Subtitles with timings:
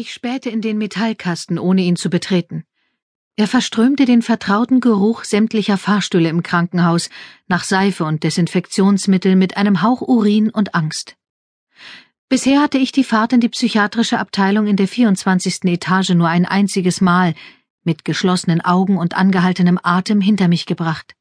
[0.00, 2.62] Ich spähte in den Metallkasten, ohne ihn zu betreten.
[3.34, 7.10] Er verströmte den vertrauten Geruch sämtlicher Fahrstühle im Krankenhaus
[7.48, 11.16] nach Seife und Desinfektionsmittel mit einem Hauch Urin und Angst.
[12.28, 15.64] Bisher hatte ich die Fahrt in die psychiatrische Abteilung in der 24.
[15.64, 17.34] Etage nur ein einziges Mal
[17.82, 21.16] mit geschlossenen Augen und angehaltenem Atem hinter mich gebracht.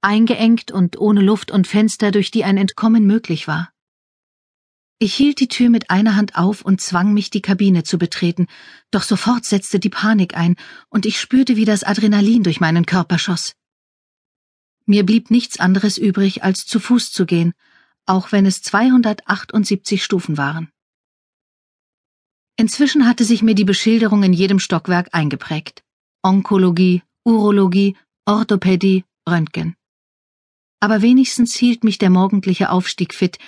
[0.00, 3.72] Eingeengt und ohne Luft und Fenster, durch die ein Entkommen möglich war.
[5.02, 8.48] Ich hielt die Tür mit einer Hand auf und zwang mich, die Kabine zu betreten,
[8.90, 10.56] doch sofort setzte die Panik ein,
[10.90, 13.56] und ich spürte, wie das Adrenalin durch meinen Körper schoss.
[14.84, 17.54] Mir blieb nichts anderes übrig, als zu Fuß zu gehen,
[18.04, 20.70] auch wenn es 278 Stufen waren.
[22.56, 25.82] Inzwischen hatte sich mir die Beschilderung in jedem Stockwerk eingeprägt.
[26.22, 27.96] Onkologie, Urologie,
[28.26, 29.76] Orthopädie, Röntgen.
[30.78, 33.38] Aber wenigstens hielt mich der morgendliche Aufstieg fit,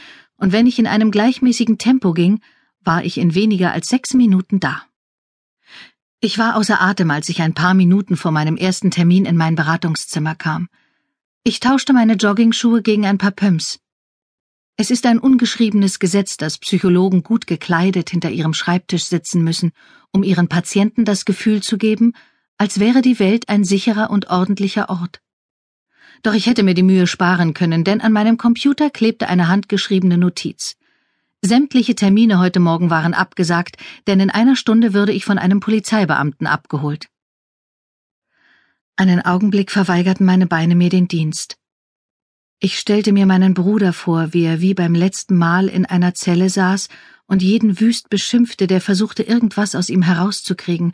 [0.42, 2.40] und wenn ich in einem gleichmäßigen Tempo ging,
[2.80, 4.82] war ich in weniger als sechs Minuten da.
[6.18, 9.54] Ich war außer Atem, als ich ein paar Minuten vor meinem ersten Termin in mein
[9.54, 10.68] Beratungszimmer kam.
[11.44, 13.78] Ich tauschte meine Joggingschuhe gegen ein paar Pumps.
[14.76, 19.70] Es ist ein ungeschriebenes Gesetz, dass Psychologen gut gekleidet hinter ihrem Schreibtisch sitzen müssen,
[20.10, 22.14] um ihren Patienten das Gefühl zu geben,
[22.58, 25.20] als wäre die Welt ein sicherer und ordentlicher Ort.
[26.22, 30.18] Doch ich hätte mir die Mühe sparen können, denn an meinem Computer klebte eine handgeschriebene
[30.18, 30.76] Notiz.
[31.42, 36.46] Sämtliche Termine heute Morgen waren abgesagt, denn in einer Stunde würde ich von einem Polizeibeamten
[36.46, 37.08] abgeholt.
[38.94, 41.56] Einen Augenblick verweigerten meine Beine mir den Dienst.
[42.60, 46.48] Ich stellte mir meinen Bruder vor, wie er wie beim letzten Mal in einer Zelle
[46.48, 46.88] saß
[47.26, 50.92] und jeden wüst beschimpfte, der versuchte, irgendwas aus ihm herauszukriegen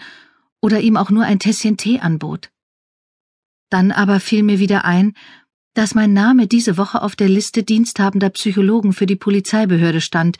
[0.63, 2.49] oder ihm auch nur ein Tässchen Tee anbot.
[3.71, 5.15] Dann aber fiel mir wieder ein,
[5.75, 10.39] dass mein Name diese Woche auf der Liste diensthabender Psychologen für die Polizeibehörde stand,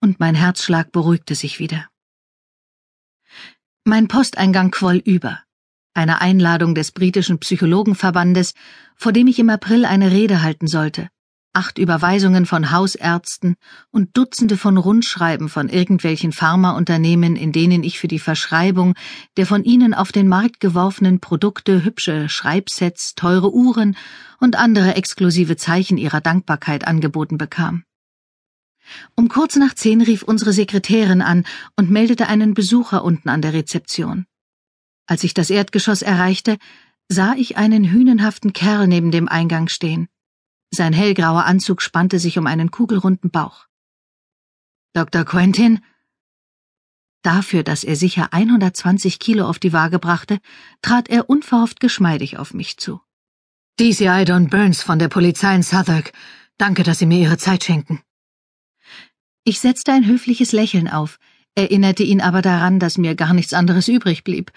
[0.00, 1.88] und mein Herzschlag beruhigte sich wieder.
[3.84, 5.40] Mein Posteingang quoll über.
[5.94, 8.52] Eine Einladung des britischen Psychologenverbandes,
[8.94, 11.08] vor dem ich im April eine Rede halten sollte
[11.56, 13.56] acht Überweisungen von Hausärzten
[13.90, 18.94] und Dutzende von Rundschreiben von irgendwelchen Pharmaunternehmen, in denen ich für die Verschreibung
[19.38, 23.96] der von ihnen auf den Markt geworfenen Produkte hübsche Schreibsets, teure Uhren
[24.38, 27.84] und andere exklusive Zeichen ihrer Dankbarkeit angeboten bekam.
[29.14, 33.54] Um kurz nach zehn rief unsere Sekretärin an und meldete einen Besucher unten an der
[33.54, 34.26] Rezeption.
[35.06, 36.58] Als ich das Erdgeschoss erreichte,
[37.08, 40.08] sah ich einen hünenhaften Kerl neben dem Eingang stehen.
[40.70, 43.66] Sein hellgrauer Anzug spannte sich um einen kugelrunden Bauch.
[44.92, 45.24] Dr.
[45.24, 45.80] Quentin?
[47.22, 50.38] Dafür, dass er sicher 120 Kilo auf die Waage brachte,
[50.82, 53.00] trat er unverhofft geschmeidig auf mich zu.
[53.78, 56.12] DCI Don Burns von der Polizei in Southwark.
[56.56, 58.00] Danke, dass Sie mir Ihre Zeit schenken.
[59.44, 61.18] Ich setzte ein höfliches Lächeln auf,
[61.54, 64.50] erinnerte ihn aber daran, dass mir gar nichts anderes übrig blieb.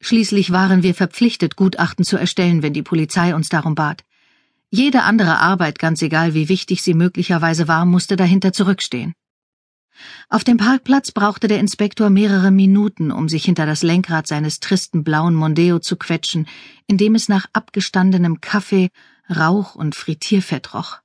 [0.00, 4.04] Schließlich waren wir verpflichtet, Gutachten zu erstellen, wenn die Polizei uns darum bat.
[4.70, 9.14] Jede andere Arbeit, ganz egal wie wichtig sie möglicherweise war, musste dahinter zurückstehen.
[10.28, 15.04] Auf dem Parkplatz brauchte der Inspektor mehrere Minuten, um sich hinter das Lenkrad seines tristen
[15.04, 16.46] blauen Mondeo zu quetschen,
[16.86, 18.90] in dem es nach abgestandenem Kaffee,
[19.30, 20.98] Rauch und Frittierfett roch.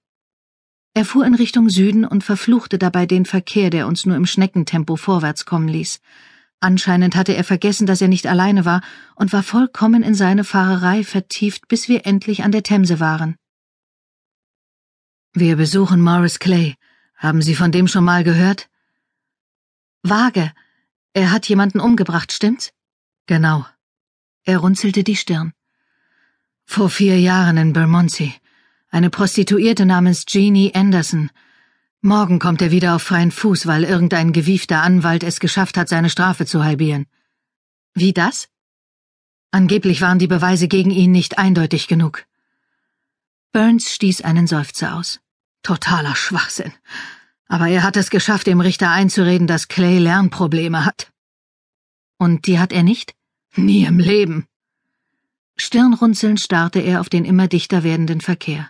[0.94, 4.97] Er fuhr in Richtung Süden und verfluchte dabei den Verkehr, der uns nur im Schneckentempo
[4.97, 6.01] vorwärts kommen ließ.
[6.59, 8.81] Anscheinend hatte er vergessen, dass er nicht alleine war
[9.16, 13.38] und war vollkommen in seine Fahrerei vertieft, bis wir endlich an der Themse waren.
[15.34, 16.75] Wir besuchen Morris Clay.
[17.16, 18.69] Haben Sie von dem schon mal gehört?
[20.03, 20.52] Vage.
[21.14, 22.74] Er hat jemanden umgebracht, stimmt's?
[23.28, 23.66] Genau.
[24.44, 25.53] Er runzelte die Stirn.
[26.66, 28.34] Vor vier Jahren in Bermondsey.
[28.90, 31.30] Eine Prostituierte namens Jeannie Anderson.
[32.02, 36.09] Morgen kommt er wieder auf freien Fuß, weil irgendein gewiefter Anwalt es geschafft hat, seine
[36.09, 37.06] Strafe zu halbieren.
[37.94, 38.50] Wie das?
[39.52, 42.25] Angeblich waren die Beweise gegen ihn nicht eindeutig genug.
[43.51, 45.19] Burns stieß einen Seufzer aus.
[45.62, 46.72] Totaler Schwachsinn.
[47.47, 51.12] Aber er hat es geschafft, dem Richter einzureden, dass Clay Lernprobleme hat.
[52.18, 53.13] Und die hat er nicht?
[53.56, 54.45] Nie im Leben.
[55.57, 58.69] Stirnrunzelnd starrte er auf den immer dichter werdenden Verkehr.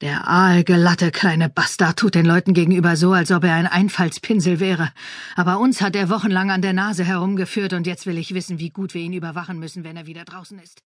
[0.00, 4.92] Der aalgelatte kleine Bastard tut den Leuten gegenüber so, als ob er ein Einfallspinsel wäre.
[5.34, 8.70] Aber uns hat er wochenlang an der Nase herumgeführt und jetzt will ich wissen, wie
[8.70, 10.82] gut wir ihn überwachen müssen, wenn er wieder draußen ist.